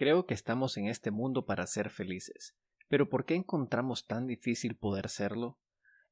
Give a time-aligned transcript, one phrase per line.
[0.00, 2.54] Creo que estamos en este mundo para ser felices.
[2.88, 5.58] Pero ¿por qué encontramos tan difícil poder serlo?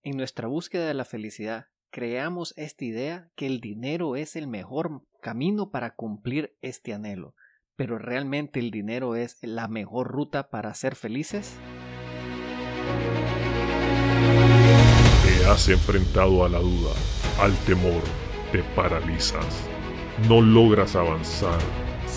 [0.02, 5.06] En nuestra búsqueda de la felicidad, creamos esta idea que el dinero es el mejor
[5.22, 7.34] camino para cumplir este anhelo.
[7.76, 11.56] Pero ¿realmente el dinero es la mejor ruta para ser felices?
[15.24, 16.92] Te has enfrentado a la duda,
[17.40, 18.02] al temor,
[18.52, 19.66] te paralizas.
[20.28, 21.87] No logras avanzar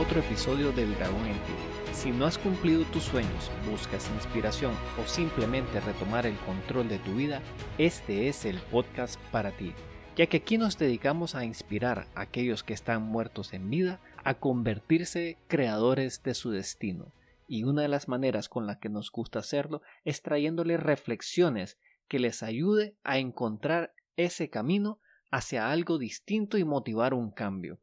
[0.00, 1.52] Otro episodio del Dragón en ti.
[1.92, 7.16] Si no has cumplido tus sueños, buscas inspiración o simplemente retomar el control de tu
[7.16, 7.42] vida,
[7.76, 9.74] este es el podcast para ti,
[10.16, 14.34] ya que aquí nos dedicamos a inspirar a aquellos que están muertos en vida a
[14.34, 17.12] convertirse creadores de su destino.
[17.46, 21.76] Y una de las maneras con la que nos gusta hacerlo es trayéndoles reflexiones
[22.08, 24.98] que les ayude a encontrar ese camino
[25.30, 27.80] hacia algo distinto y motivar un cambio.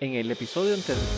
[0.00, 0.74] En el episodio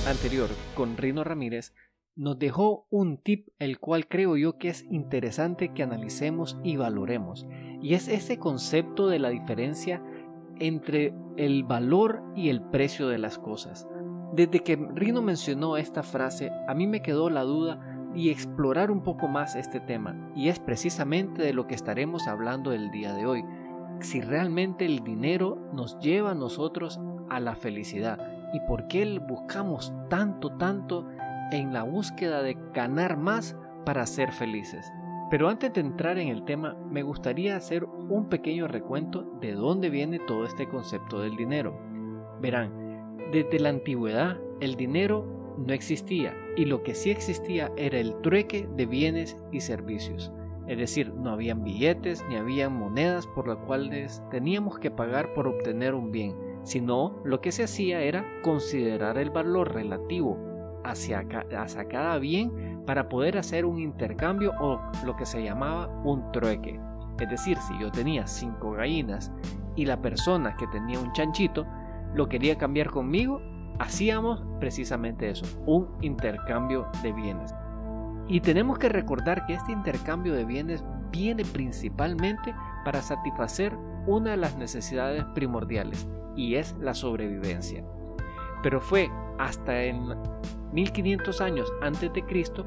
[0.09, 1.73] anterior con Rino Ramírez
[2.17, 7.47] nos dejó un tip el cual creo yo que es interesante que analicemos y valoremos.
[7.81, 10.03] Y es ese concepto de la diferencia
[10.59, 13.87] entre el valor y el precio de las cosas.
[14.35, 19.05] Desde que Rino mencionó esta frase, a mí me quedó la duda y explorar un
[19.05, 23.27] poco más este tema, y es precisamente de lo que estaremos hablando el día de
[23.27, 23.45] hoy,
[24.01, 26.99] si realmente el dinero nos lleva a nosotros
[27.31, 31.07] a la felicidad y por qué buscamos tanto, tanto
[31.51, 34.91] en la búsqueda de ganar más para ser felices.
[35.31, 39.89] Pero antes de entrar en el tema, me gustaría hacer un pequeño recuento de dónde
[39.89, 41.79] viene todo este concepto del dinero.
[42.41, 48.21] Verán, desde la antigüedad el dinero no existía y lo que sí existía era el
[48.21, 50.33] trueque de bienes y servicios.
[50.67, 55.49] Es decir, no habían billetes ni habían monedas por las cuales teníamos que pagar por
[55.49, 60.39] obtener un bien sino lo que se hacía era considerar el valor relativo
[60.85, 61.25] hacia,
[61.59, 66.81] hacia cada bien para poder hacer un intercambio o lo que se llamaba un trueque.
[67.21, 69.33] Es decir, si yo tenía cinco gallinas
[69.77, 71.67] y la persona que tenía un chanchito
[72.15, 73.41] lo quería cambiar conmigo,
[73.79, 77.55] hacíamos precisamente eso, un intercambio de bienes.
[78.29, 84.37] Y tenemos que recordar que este intercambio de bienes viene principalmente para satisfacer una de
[84.37, 87.85] las necesidades primordiales, y es la sobrevivencia.
[88.63, 90.15] Pero fue hasta en
[90.73, 92.65] 1500 años antes de Cristo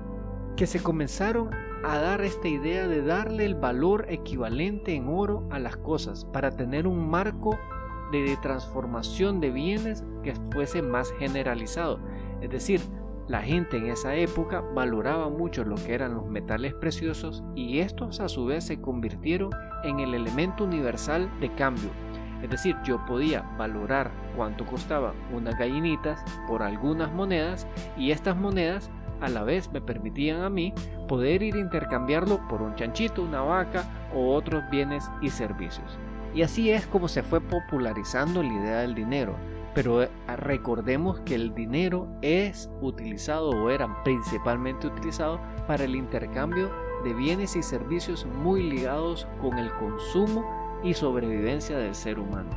[0.56, 1.50] que se comenzaron
[1.84, 6.52] a dar esta idea de darle el valor equivalente en oro a las cosas para
[6.52, 7.60] tener un marco
[8.12, 12.00] de transformación de bienes que fuese más generalizado.
[12.42, 12.82] Es decir,
[13.28, 18.20] la gente en esa época valoraba mucho lo que eran los metales preciosos y estos
[18.20, 19.50] a su vez se convirtieron
[19.84, 21.90] en el elemento universal de cambio
[22.42, 28.90] es decir, yo podía valorar cuánto costaba unas gallinitas por algunas monedas y estas monedas
[29.22, 30.74] a la vez me permitían a mí
[31.08, 35.98] poder ir a intercambiarlo por un chanchito, una vaca o otros bienes y servicios.
[36.34, 39.36] Y así es como se fue popularizando la idea del dinero.
[39.74, 46.72] Pero eh, recordemos que el dinero es utilizado o era principalmente utilizado para el intercambio
[47.04, 52.52] de bienes y servicios muy ligados con el consumo y sobrevivencia del ser humano.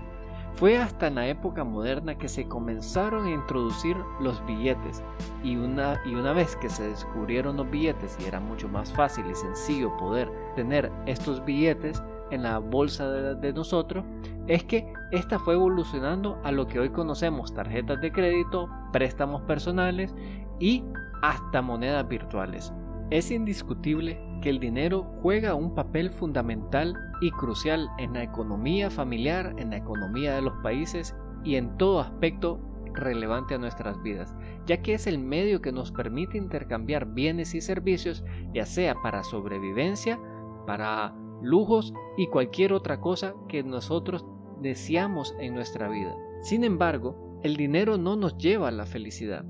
[0.55, 5.05] Fue hasta la época moderna que se comenzaron a introducir los billetes
[5.45, 9.25] y una, y una vez que se descubrieron los billetes y era mucho más fácil
[9.31, 14.05] y sencillo poder tener estos billetes en la bolsa de nosotros,
[14.49, 20.15] es que esta fue evolucionando a lo que hoy conocemos tarjetas de crédito, préstamos personales
[20.59, 20.85] y
[21.23, 22.73] hasta monedas virtuales.
[23.11, 29.55] Es indiscutible que el dinero juega un papel fundamental y crucial en la economía familiar,
[29.59, 31.15] en la economía de los países
[31.45, 32.61] y en todo aspecto
[32.95, 34.35] relevante a nuestras vidas,
[34.67, 39.23] ya que es el medio que nos permite intercambiar bienes y servicios, ya sea para
[39.23, 40.19] sobrevivencia,
[40.67, 44.27] para lujos y cualquier otra cosa que nosotros
[44.61, 46.15] deseamos en nuestra vida.
[46.43, 49.45] Sin embargo, el dinero no nos lleva a la felicidad.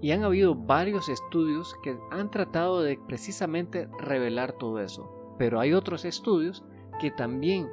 [0.00, 5.34] Y han habido varios estudios que han tratado de precisamente revelar todo eso.
[5.38, 6.64] Pero hay otros estudios
[7.00, 7.68] que también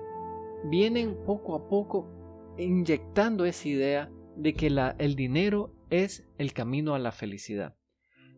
[0.66, 2.10] vienen poco a poco
[2.58, 7.76] inyectando esa idea de que el dinero es el camino a la felicidad.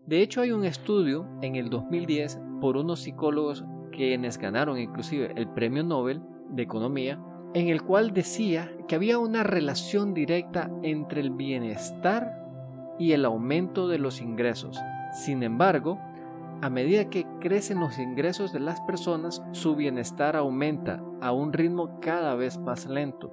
[0.06, 5.50] De hecho, hay un estudio en el 2010 por unos psicólogos quienes ganaron inclusive el
[5.50, 7.20] premio Nobel de Economía,
[7.54, 12.45] en el cual decía que había una relación directa entre el bienestar
[13.00, 14.80] y el aumento de los ingresos.
[15.12, 16.00] Sin embargo,
[16.62, 22.00] a medida que crecen los ingresos de las personas, su bienestar aumenta a un ritmo
[22.02, 23.32] cada vez más lento.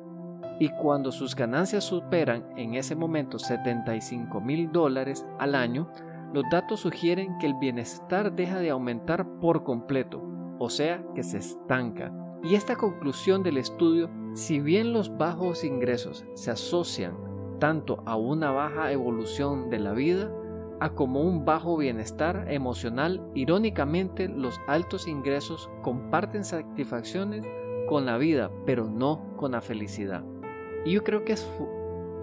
[0.59, 5.89] Y cuando sus ganancias superan en ese momento 75 mil dólares al año,
[6.33, 10.23] los datos sugieren que el bienestar deja de aumentar por completo,
[10.59, 12.13] o sea que se estanca.
[12.43, 17.32] Y esta conclusión del estudio, si bien los bajos ingresos se asocian
[17.63, 20.29] tanto a una baja evolución de la vida,
[20.81, 27.47] a como un bajo bienestar emocional, irónicamente los altos ingresos comparten satisfacciones
[27.89, 30.25] con la vida, pero no con la felicidad.
[30.85, 31.49] Y yo creo que es,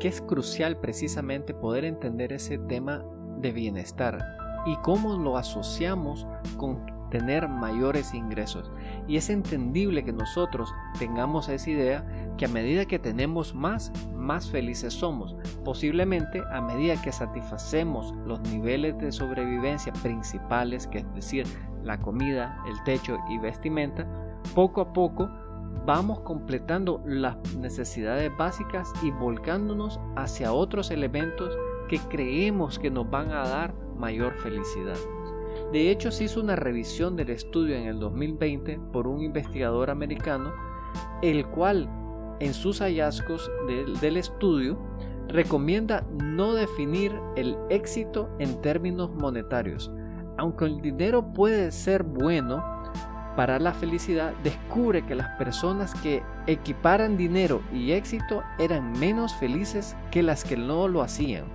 [0.01, 3.06] que es crucial precisamente poder entender ese tema
[3.38, 4.21] de bienestar
[4.65, 6.27] y cómo lo asociamos
[6.57, 8.71] con tener mayores ingresos.
[9.07, 10.69] Y es entendible que nosotros
[11.00, 12.06] tengamos esa idea
[12.39, 15.36] que a medida que tenemos más, más felices somos.
[15.65, 21.45] Posiblemente a medida que satisfacemos los niveles de sobrevivencia principales, que es decir,
[21.83, 24.07] la comida, el techo y vestimenta,
[24.56, 25.30] poco a poco
[25.86, 31.57] vamos completando las necesidades básicas y volcándonos hacia otros elementos
[31.89, 34.95] que creemos que nos van a dar mayor felicidad.
[35.74, 40.53] De hecho, se hizo una revisión del estudio en el 2020 por un investigador americano,
[41.21, 41.89] el cual
[42.39, 43.50] en sus hallazgos
[44.01, 44.77] del estudio
[45.27, 49.91] recomienda no definir el éxito en términos monetarios.
[50.38, 52.63] Aunque el dinero puede ser bueno
[53.36, 59.95] para la felicidad, descubre que las personas que equiparan dinero y éxito eran menos felices
[60.12, 61.45] que las que no lo hacían.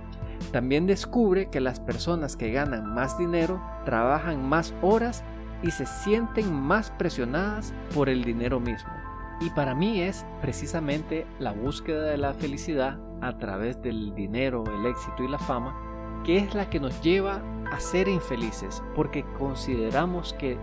[0.51, 5.23] También descubre que las personas que ganan más dinero trabajan más horas
[5.61, 8.94] y se sienten más presionadas por el dinero mismo.
[9.41, 14.85] Y para mí es precisamente la búsqueda de la felicidad a través del dinero, el
[14.85, 17.41] éxito y la fama, que es la que nos lleva
[17.71, 20.57] a ser infelices, porque consideramos que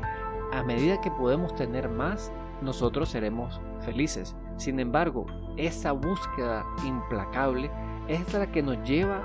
[0.53, 2.33] a medida que podemos tener más,
[2.63, 4.37] nosotros seremos felices.
[4.57, 5.27] Sin embargo,
[5.57, 7.71] esa búsqueda implacable
[8.09, 9.23] es la que nos lleva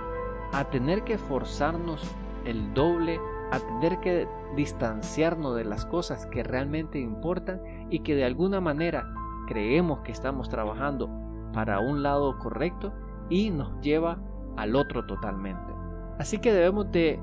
[0.54, 2.04] a tener que forzarnos
[2.46, 3.20] el doble,
[3.52, 9.14] a tener que distanciarnos de las cosas que realmente importan y que de alguna manera
[9.48, 11.10] creemos que estamos trabajando
[11.54, 12.94] para un lado correcto
[13.30, 14.20] y nos lleva
[14.58, 15.74] al otro totalmente.
[16.20, 17.20] Así que debemos de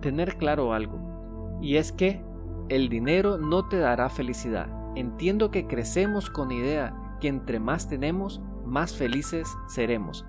[0.00, 2.24] tener claro algo y es que
[2.68, 4.68] el dinero no te dará felicidad.
[4.96, 10.24] Entiendo que crecemos con idea que entre más tenemos, más felices seremos.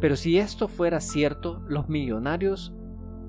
[0.00, 2.72] Pero si esto fuera cierto, los millonarios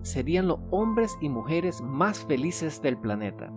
[0.04, 3.52] serían los hombres y mujeres más felices del planeta.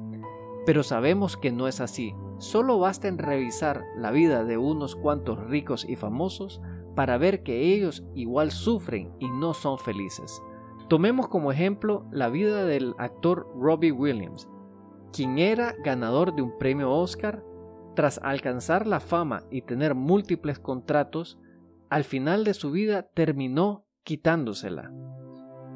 [0.65, 2.15] Pero sabemos que no es así.
[2.43, 6.61] Solo basta en revisar la vida de unos cuantos ricos y famosos
[6.97, 10.43] para ver que ellos igual sufren y no son felices.
[10.89, 14.49] Tomemos como ejemplo la vida del actor Robbie Williams,
[15.13, 17.45] quien era ganador de un premio Oscar,
[17.95, 21.39] tras alcanzar la fama y tener múltiples contratos,
[21.91, 24.91] al final de su vida terminó quitándosela.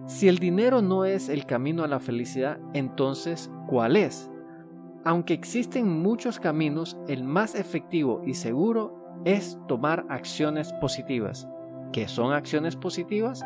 [0.07, 4.33] Si el dinero no es el camino a la felicidad, entonces, ¿cuál es?
[5.07, 8.95] Aunque existen muchos caminos, el más efectivo y seguro
[9.25, 11.49] es tomar acciones positivas.
[11.93, 13.43] ¿Qué son acciones positivas?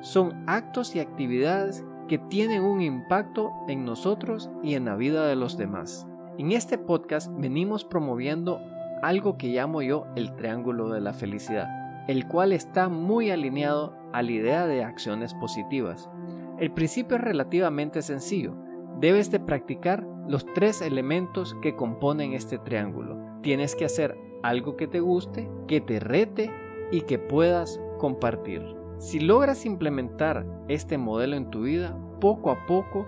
[0.00, 5.36] Son actos y actividades que tienen un impacto en nosotros y en la vida de
[5.36, 6.08] los demás.
[6.38, 8.60] En este podcast venimos promoviendo
[9.02, 14.22] algo que llamo yo el triángulo de la felicidad el cual está muy alineado a
[14.22, 16.10] la idea de acciones positivas.
[16.58, 18.54] El principio es relativamente sencillo.
[19.00, 23.16] Debes de practicar los tres elementos que componen este triángulo.
[23.42, 26.50] Tienes que hacer algo que te guste, que te rete
[26.90, 28.62] y que puedas compartir.
[28.98, 33.06] Si logras implementar este modelo en tu vida, poco a poco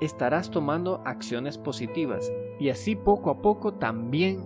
[0.00, 4.44] estarás tomando acciones positivas y así poco a poco también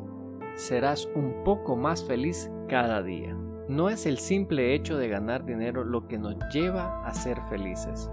[0.54, 3.36] serás un poco más feliz cada día.
[3.68, 8.10] No es el simple hecho de ganar dinero lo que nos lleva a ser felices.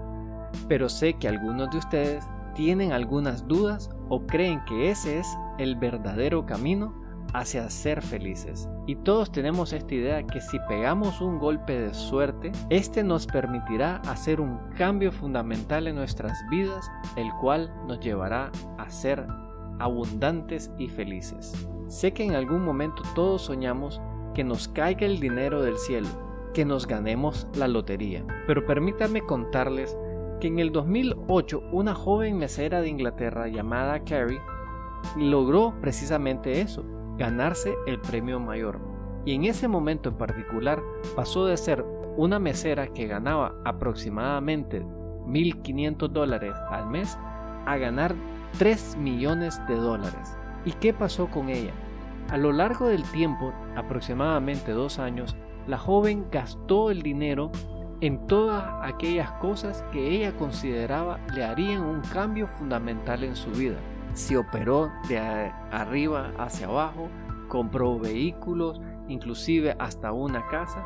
[0.68, 5.26] Pero sé que algunos de ustedes tienen algunas dudas o creen que ese es
[5.58, 6.94] el verdadero camino
[7.32, 8.68] hacia ser felices.
[8.86, 13.96] Y todos tenemos esta idea que si pegamos un golpe de suerte, este nos permitirá
[14.06, 19.26] hacer un cambio fundamental en nuestras vidas, el cual nos llevará a ser
[19.80, 21.52] abundantes y felices.
[21.88, 24.00] Sé que en algún momento todos soñamos
[24.32, 26.08] que nos caiga el dinero del cielo.
[26.54, 28.24] que nos ganemos la lotería.
[28.46, 29.98] Pero permítanme contarles
[30.44, 34.42] que en el 2008 una joven mesera de Inglaterra llamada Carrie
[35.16, 36.84] logró precisamente eso,
[37.16, 38.78] ganarse el premio mayor.
[39.24, 40.82] Y en ese momento en particular
[41.16, 41.82] pasó de ser
[42.18, 47.16] una mesera que ganaba aproximadamente 1.500 dólares al mes
[47.64, 48.14] a ganar
[48.58, 50.36] 3 millones de dólares.
[50.66, 51.72] ¿Y qué pasó con ella?
[52.28, 55.36] A lo largo del tiempo, aproximadamente dos años,
[55.66, 57.50] la joven gastó el dinero
[58.00, 63.76] en todas aquellas cosas que ella consideraba le harían un cambio fundamental en su vida.
[64.14, 67.08] Se operó de arriba hacia abajo,
[67.48, 70.84] compró vehículos, inclusive hasta una casa.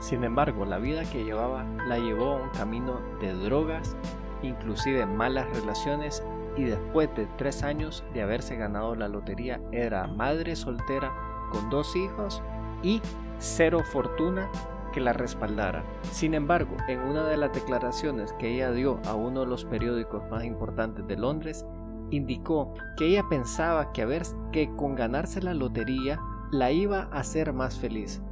[0.00, 3.96] Sin embargo, la vida que llevaba la llevó a un camino de drogas,
[4.42, 6.22] inclusive malas relaciones
[6.56, 11.12] y después de tres años de haberse ganado la lotería era madre soltera
[11.50, 12.42] con dos hijos
[12.82, 13.00] y
[13.38, 14.48] cero fortuna
[14.94, 15.84] que la respaldara.
[16.12, 20.22] Sin embargo, en una de las declaraciones que ella dio a uno de los periódicos
[20.30, 21.66] más importantes de Londres,
[22.10, 24.22] indicó que ella pensaba que, ver,
[24.52, 26.20] que con ganarse la lotería
[26.52, 28.22] la iba a hacer más feliz,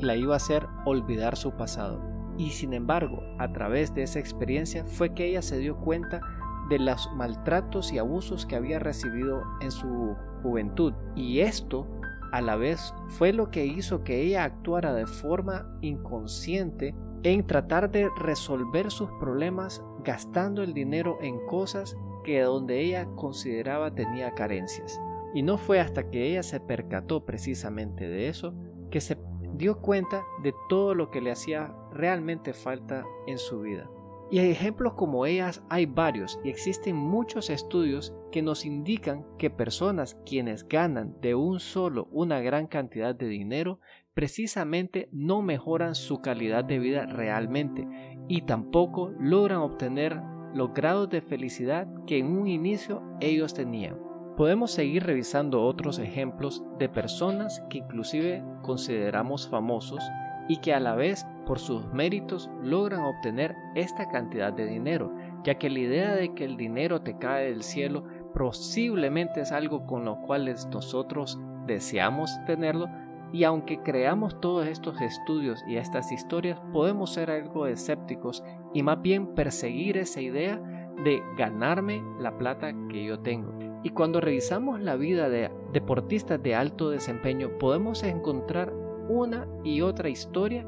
[0.00, 2.00] la iba a hacer olvidar su pasado.
[2.36, 6.20] Y sin embargo, a través de esa experiencia fue que ella se dio cuenta
[6.68, 10.92] de los maltratos y abusos que había recibido en su juventud.
[11.14, 11.86] Y esto
[12.32, 17.90] a la vez fue lo que hizo que ella actuara de forma inconsciente en tratar
[17.90, 25.00] de resolver sus problemas gastando el dinero en cosas que donde ella consideraba tenía carencias.
[25.34, 28.54] Y no fue hasta que ella se percató precisamente de eso
[28.90, 29.18] que se
[29.54, 33.90] dio cuenta de todo lo que le hacía realmente falta en su vida.
[34.30, 40.18] Y ejemplos como ellas hay varios y existen muchos estudios que nos indican que personas
[40.26, 43.80] quienes ganan de un solo una gran cantidad de dinero
[44.12, 47.88] precisamente no mejoran su calidad de vida realmente
[48.28, 50.20] y tampoco logran obtener
[50.54, 53.96] los grados de felicidad que en un inicio ellos tenían.
[54.36, 60.02] Podemos seguir revisando otros ejemplos de personas que inclusive consideramos famosos
[60.48, 65.14] y que a la vez por sus méritos logran obtener esta cantidad de dinero,
[65.44, 69.86] ya que la idea de que el dinero te cae del cielo posiblemente es algo
[69.86, 72.86] con lo cual nosotros deseamos tenerlo
[73.32, 79.00] y aunque creamos todos estos estudios y estas historias podemos ser algo escépticos y más
[79.00, 80.60] bien perseguir esa idea
[81.02, 83.54] de ganarme la plata que yo tengo.
[83.82, 88.70] Y cuando revisamos la vida de deportistas de alto desempeño podemos encontrar
[89.08, 90.66] una y otra historia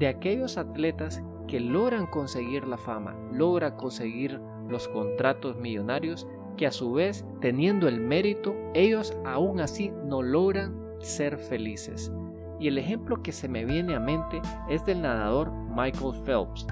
[0.00, 6.26] de aquellos atletas que logran conseguir la fama, logran conseguir los contratos millonarios
[6.56, 12.10] que a su vez, teniendo el mérito, ellos aún así no logran ser felices.
[12.58, 14.40] Y el ejemplo que se me viene a mente
[14.70, 16.66] es del nadador Michael Phelps.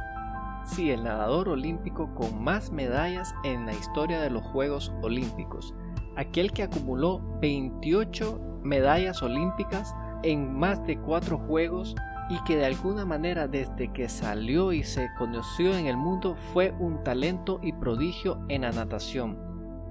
[0.64, 5.74] Sí, el nadador olímpico con más medallas en la historia de los Juegos Olímpicos.
[6.16, 11.94] Aquel que acumuló 28 medallas olímpicas en más de cuatro juegos
[12.30, 16.74] y que de alguna manera desde que salió y se conoció en el mundo fue
[16.78, 19.38] un talento y prodigio en la natación,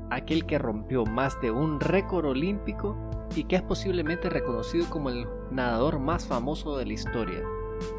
[0.10, 2.96] aquel que rompió más de un récord olímpico
[3.36, 7.42] y que es posiblemente reconocido como el nadador más famoso de la historia.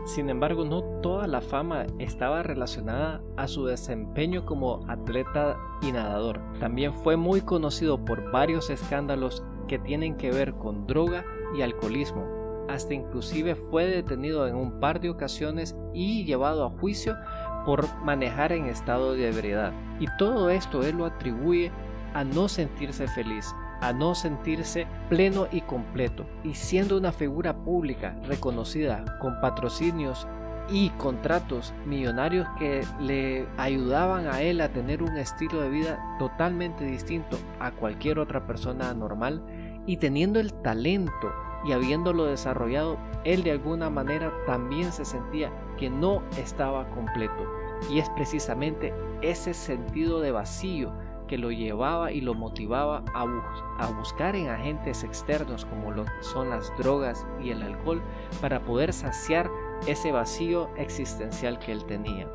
[0.04, 6.40] Sin embargo, no toda la fama estaba relacionada a su desempeño como atleta y nadador.
[6.58, 11.24] También fue muy conocido por varios escándalos que tienen que ver con droga
[11.56, 12.37] y alcoholismo.
[12.68, 17.16] Hasta inclusive fue detenido en un par de ocasiones y llevado a juicio
[17.64, 19.72] por manejar en estado de ebriedad.
[19.98, 21.72] Y todo esto él lo atribuye
[22.14, 26.26] a no sentirse feliz, a no sentirse pleno y completo.
[26.44, 30.26] Y siendo una figura pública reconocida con patrocinios
[30.70, 36.84] y contratos millonarios que le ayudaban a él a tener un estilo de vida totalmente
[36.84, 39.42] distinto a cualquier otra persona normal,
[39.86, 41.32] y teniendo el talento
[41.64, 47.46] y habiéndolo desarrollado, él de alguna manera también se sentía que no estaba completo.
[47.90, 50.92] Y es precisamente ese sentido de vacío
[51.28, 57.26] que lo llevaba y lo motivaba a, buscar en agentes externos como son las drogas
[57.40, 58.02] y el alcohol
[58.40, 59.48] para poder saciar
[59.86, 62.26] ese vacío existencial que él tenía.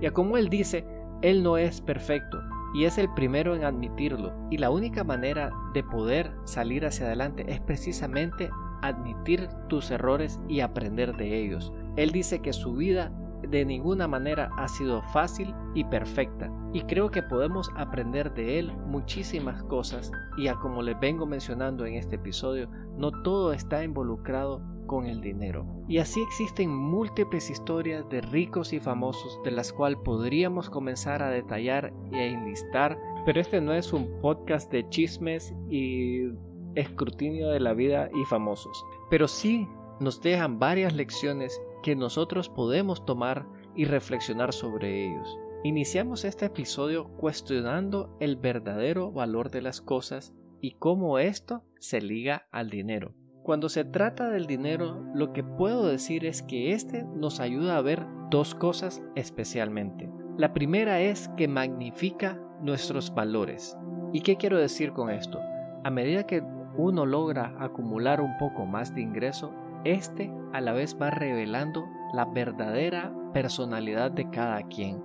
[0.00, 0.84] Y como él dice,
[1.22, 2.42] él no es perfecto,
[2.74, 4.32] y es el primero en admitirlo.
[4.50, 8.50] Y la única manera de poder salir hacia adelante es precisamente
[8.82, 11.72] admitir tus errores y aprender de ellos.
[11.96, 13.12] Él dice que su vida
[13.48, 18.76] de ninguna manera ha sido fácil y perfecta y creo que podemos aprender de él
[18.86, 24.62] muchísimas cosas y a como les vengo mencionando en este episodio, no todo está involucrado
[24.94, 25.66] con el dinero.
[25.88, 31.30] Y así existen múltiples historias de ricos y famosos de las cuales podríamos comenzar a
[31.30, 32.96] detallar y a enlistar,
[33.26, 36.28] pero este no es un podcast de chismes y
[36.76, 39.66] escrutinio de la vida y famosos, pero sí
[39.98, 45.36] nos dejan varias lecciones que nosotros podemos tomar y reflexionar sobre ellos.
[45.64, 52.46] Iniciamos este episodio cuestionando el verdadero valor de las cosas y cómo esto se liga
[52.52, 53.12] al dinero.
[53.44, 57.82] Cuando se trata del dinero, lo que puedo decir es que este nos ayuda a
[57.82, 60.10] ver dos cosas especialmente.
[60.38, 63.76] La primera es que magnifica nuestros valores.
[64.14, 65.40] ¿Y qué quiero decir con esto?
[65.84, 66.42] A medida que
[66.78, 69.52] uno logra acumular un poco más de ingreso,
[69.84, 71.84] este a la vez va revelando
[72.14, 75.02] la verdadera personalidad de cada quien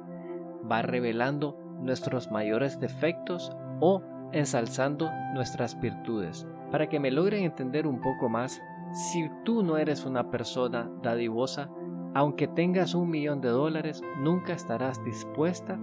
[0.72, 6.48] va revelando nuestros mayores defectos o ensalzando nuestras virtudes.
[6.72, 8.62] Para que me logren entender un poco más,
[8.92, 11.70] si tú no eres una persona dadivosa,
[12.14, 15.80] aunque tengas un millón de dólares, nunca estarás dispuesta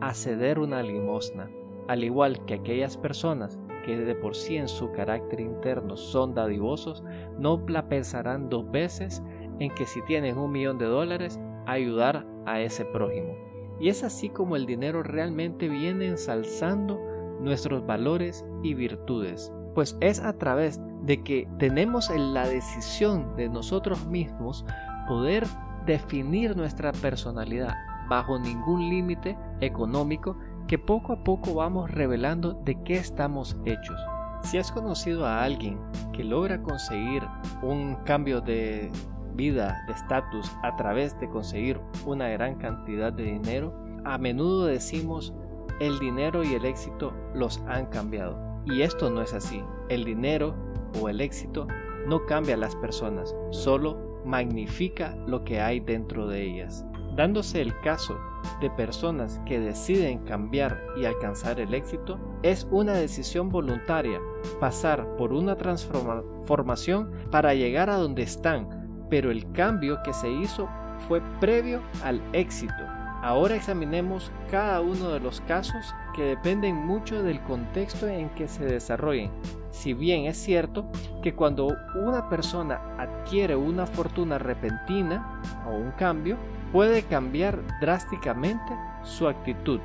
[0.00, 1.50] a ceder una limosna.
[1.88, 7.04] Al igual que aquellas personas que de por sí en su carácter interno son dadivosos,
[7.38, 9.22] no la pensarán dos veces
[9.60, 13.34] en que si tienen un millón de dólares, ayudar a ese prójimo.
[13.78, 16.98] Y es así como el dinero realmente viene ensalzando
[17.40, 24.06] nuestros valores y virtudes, pues es a través de que tenemos la decisión de nosotros
[24.06, 24.64] mismos
[25.06, 25.46] poder
[25.84, 27.74] definir nuestra personalidad
[28.08, 34.00] bajo ningún límite económico que poco a poco vamos revelando de qué estamos hechos.
[34.44, 35.78] Si has conocido a alguien
[36.14, 37.22] que logra conseguir
[37.62, 38.90] un cambio de
[39.34, 43.74] vida, de estatus a través de conseguir una gran cantidad de dinero,
[44.06, 45.34] a menudo decimos
[45.80, 48.45] el dinero y el éxito los han cambiado.
[48.66, 49.62] Y esto no es así.
[49.88, 50.54] El dinero
[51.00, 51.66] o el éxito
[52.06, 56.84] no cambia a las personas, solo magnifica lo que hay dentro de ellas.
[57.14, 58.18] Dándose el caso
[58.60, 64.20] de personas que deciden cambiar y alcanzar el éxito, es una decisión voluntaria
[64.60, 70.68] pasar por una transformación para llegar a donde están, pero el cambio que se hizo
[71.08, 72.74] fue previo al éxito.
[73.22, 79.30] Ahora examinemos cada uno de los casos dependen mucho del contexto en que se desarrollen.
[79.70, 80.86] Si bien es cierto
[81.22, 86.36] que cuando una persona adquiere una fortuna repentina o un cambio,
[86.72, 89.80] puede cambiar drásticamente su actitud.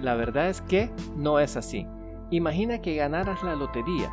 [0.00, 1.86] La verdad es que no es así.
[2.30, 4.10] Imagina que ganaras la lotería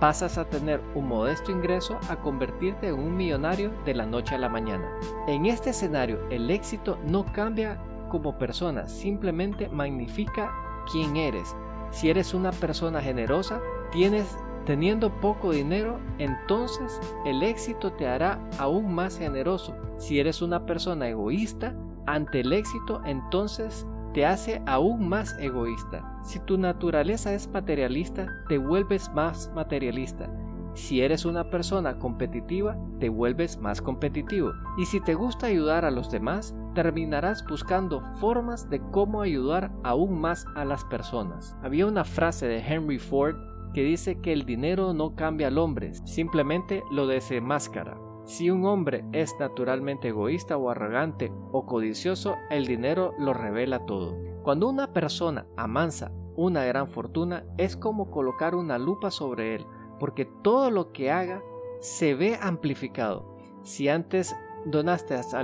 [0.00, 4.38] pasas a tener un modesto ingreso a convertirte en un millonario de la noche a
[4.38, 4.86] la mañana.
[5.26, 7.78] En este escenario, el éxito no cambia
[8.10, 10.52] como persona, simplemente magnifica
[10.90, 11.54] quién eres.
[11.90, 13.60] Si eres una persona generosa,
[13.92, 19.76] tienes teniendo poco dinero, entonces el éxito te hará aún más generoso.
[19.98, 21.74] Si eres una persona egoísta,
[22.06, 26.18] ante el éxito, entonces te hace aún más egoísta.
[26.22, 30.30] Si tu naturaleza es materialista, te vuelves más materialista.
[30.74, 34.52] Si eres una persona competitiva, te vuelves más competitivo.
[34.76, 40.20] Y si te gusta ayudar a los demás, terminarás buscando formas de cómo ayudar aún
[40.20, 41.56] más a las personas.
[41.62, 43.36] Había una frase de Henry Ford
[43.72, 47.96] que dice que el dinero no cambia al hombre, simplemente lo desenmascara.
[48.24, 54.16] Si un hombre es naturalmente egoísta o arrogante o codicioso, el dinero lo revela todo.
[54.42, 59.66] Cuando una persona amansa una gran fortuna, es como colocar una lupa sobre él,
[59.98, 61.42] porque todo lo que haga
[61.80, 63.36] se ve amplificado.
[63.62, 64.34] Si antes
[64.66, 65.42] donaste a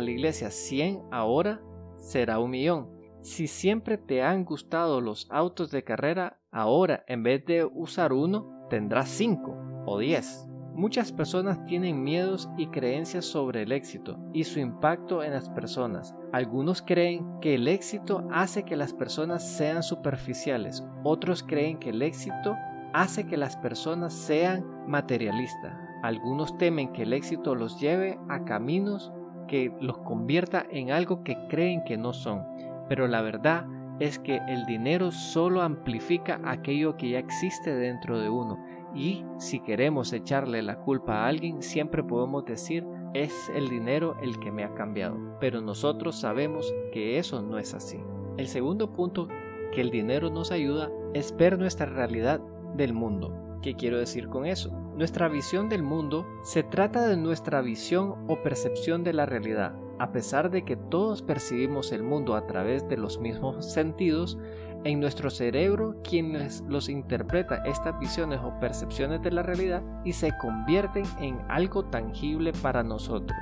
[0.00, 1.60] la iglesia 100, ahora
[1.96, 2.90] será un millón.
[3.22, 8.66] Si siempre te han gustado los autos de carrera, ahora en vez de usar uno,
[8.68, 10.48] tendrás 5 o 10.
[10.74, 16.14] Muchas personas tienen miedos y creencias sobre el éxito y su impacto en las personas.
[16.32, 22.00] Algunos creen que el éxito hace que las personas sean superficiales, otros creen que el
[22.00, 22.56] éxito
[22.92, 25.74] hace que las personas sean materialistas.
[26.02, 29.12] Algunos temen que el éxito los lleve a caminos
[29.48, 32.44] que los convierta en algo que creen que no son.
[32.88, 33.66] Pero la verdad
[34.00, 38.58] es que el dinero solo amplifica aquello que ya existe dentro de uno
[38.94, 44.38] y si queremos echarle la culpa a alguien, siempre podemos decir, es el dinero el
[44.38, 45.16] que me ha cambiado.
[45.40, 48.00] Pero nosotros sabemos que eso no es así.
[48.36, 49.28] El segundo punto
[49.72, 52.40] que el dinero nos ayuda es ver nuestra realidad
[52.76, 53.58] del mundo.
[53.62, 54.70] ¿Qué quiero decir con eso?
[54.96, 59.74] Nuestra visión del mundo se trata de nuestra visión o percepción de la realidad.
[59.98, 64.36] a pesar de que todos percibimos el mundo a través de los mismos sentidos,
[64.84, 70.36] en nuestro cerebro quienes los interpreta estas visiones o percepciones de la realidad y se
[70.38, 73.38] convierten en algo tangible para nosotros.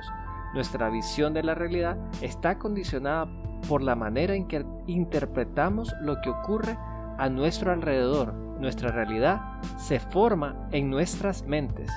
[0.53, 3.27] Nuestra visión de la realidad está condicionada
[3.67, 6.77] por la manera en que interpretamos lo que ocurre
[7.17, 8.33] a nuestro alrededor.
[8.61, 9.41] Nuestra realidad
[9.75, 11.89] se forma en nuestras mentes.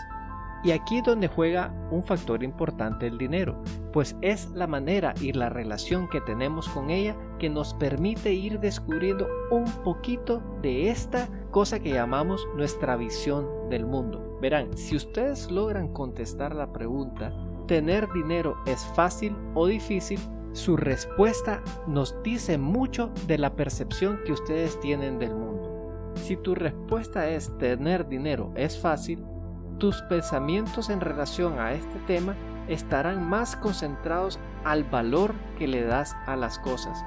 [0.64, 5.34] Y aquí es donde juega un factor importante el dinero, pues es la manera y
[5.34, 11.28] la relación que tenemos con ella que nos permite ir descubriendo un poquito de esta
[11.50, 14.38] cosa que llamamos nuestra visión del mundo.
[14.40, 17.30] Verán, si ustedes logran contestar la pregunta,
[17.68, 20.18] ¿tener dinero es fácil o difícil?
[20.54, 25.53] Su respuesta nos dice mucho de la percepción que ustedes tienen del mundo.
[26.14, 29.24] Si tu respuesta es tener dinero es fácil,
[29.78, 32.34] tus pensamientos en relación a este tema
[32.68, 37.04] estarán más concentrados al valor que le das a las cosas,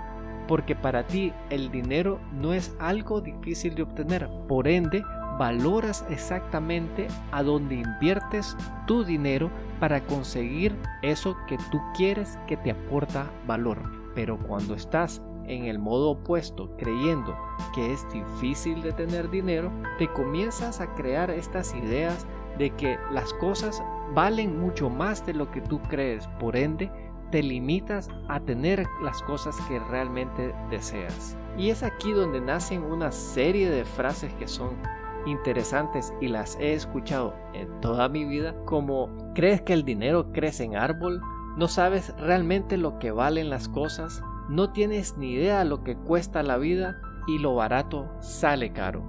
[0.48, 5.04] porque para ti el dinero no es algo difícil de obtener, por ende
[5.38, 12.72] valoras exactamente a dónde inviertes tu dinero para conseguir eso que tú quieres que te
[12.72, 13.78] aporta valor.
[14.15, 17.36] Pero cuando estás en el modo opuesto, creyendo
[17.74, 23.34] que es difícil de tener dinero, te comienzas a crear estas ideas de que las
[23.34, 23.82] cosas
[24.14, 26.92] valen mucho más de lo que tú crees, por ende
[27.32, 31.38] te limitas a tener las cosas que realmente deseas.
[31.58, 34.78] Y es aquí donde nacen una serie de frases que son
[35.26, 40.64] interesantes y las he escuchado en toda mi vida, como ¿crees que el dinero crece
[40.64, 41.22] en árbol?
[41.58, 44.22] ¿No sabes realmente lo que valen las cosas?
[44.50, 47.02] ¿No tienes ni idea lo que cuesta la vida?
[47.28, 49.04] Y lo barato sale caro.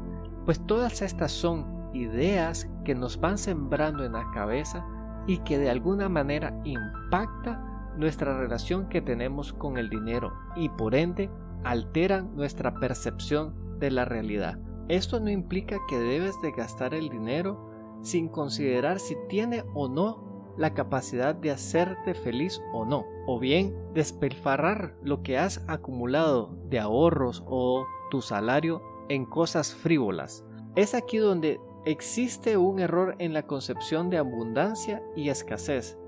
[0.44, 4.84] Pues todas estas son ideas que nos van sembrando en la cabeza
[5.26, 10.94] y que de alguna manera impacta nuestra relación que tenemos con el dinero y por
[10.94, 11.30] ende
[11.64, 14.58] alteran nuestra percepción de la realidad.
[14.88, 17.68] Esto no implica que debes de gastar el dinero
[18.02, 23.76] sin considerar si tiene o no la capacidad de hacerte feliz o no, o bien
[23.94, 30.44] despilfarrar lo que has acumulado de ahorros o tu salario en cosas frívolas.
[30.74, 35.98] Es aquí donde Existe un error en la concepción de abundancia y escasez.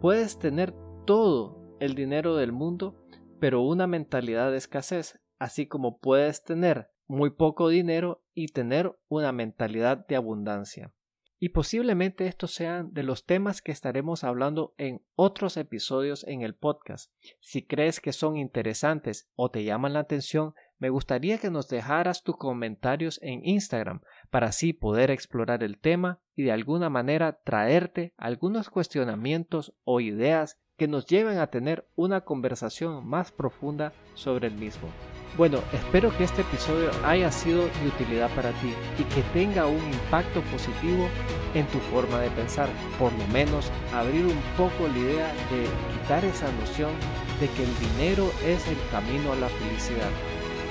[0.00, 3.04] Puedes tener todo el dinero del mundo,
[3.40, 9.32] pero una mentalidad de escasez, así como puedes tener muy poco dinero y tener una
[9.32, 10.92] mentalidad de abundancia.
[11.40, 16.54] Y posiblemente estos sean de los temas que estaremos hablando en otros episodios en el
[16.54, 17.12] podcast.
[17.40, 22.22] Si crees que son interesantes o te llaman la atención, me gustaría que nos dejaras
[22.22, 28.14] tus comentarios en Instagram para así poder explorar el tema y de alguna manera traerte
[28.16, 34.54] algunos cuestionamientos o ideas que nos lleven a tener una conversación más profunda sobre el
[34.54, 34.88] mismo.
[35.36, 39.84] Bueno, espero que este episodio haya sido de utilidad para ti y que tenga un
[39.92, 41.08] impacto positivo
[41.54, 46.24] en tu forma de pensar, por lo menos abrir un poco la idea de quitar
[46.24, 46.92] esa noción
[47.40, 50.10] de que el dinero es el camino a la felicidad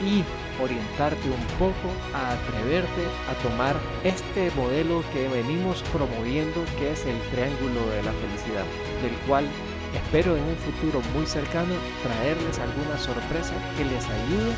[0.05, 0.23] y
[0.61, 7.19] orientarte un poco a atreverte a tomar este modelo que venimos promoviendo que es el
[7.31, 8.65] triángulo de la felicidad,
[9.01, 9.45] del cual
[9.97, 14.53] espero en un futuro muy cercano traerles alguna sorpresa que les ayude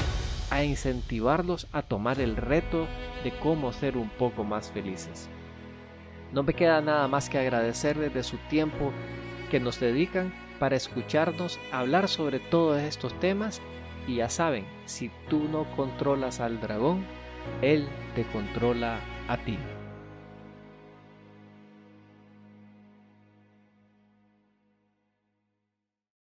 [0.52, 2.88] a incentivarlos a tomar el reto
[3.24, 5.30] de cómo ser un poco más felices.
[6.34, 8.92] No me queda nada más que agradecerles de su tiempo
[9.50, 13.62] que nos dedican para escucharnos hablar sobre todos estos temas
[14.08, 17.06] y ya saben, si tú no controlas al dragón,
[17.62, 19.58] él te controla a ti.